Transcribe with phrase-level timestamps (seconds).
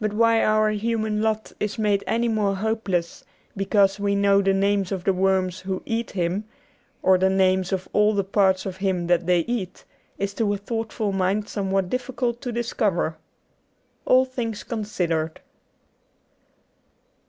[0.00, 3.22] But why our human lot is made any more hopeless
[3.56, 6.46] because we know the names of the worms who eat him,
[7.00, 9.84] or the names of all the parts of him that they eat,
[10.18, 13.16] is to a thoughtful mind somewhat difficult to discover.
[14.04, 15.40] ''All Things Considered.